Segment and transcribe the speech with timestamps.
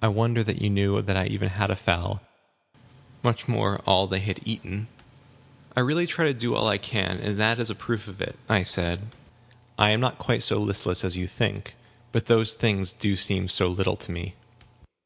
[0.00, 2.22] I wonder that you knew that I even had a fowl;
[3.22, 4.88] much more how much they had eaten!"
[5.76, 8.22] "I really do try to do all I can, and that is a proof of
[8.22, 9.08] it," I said.
[9.78, 11.74] "I am not quite so listless as you think.
[12.12, 14.36] But those things do seem so little to me."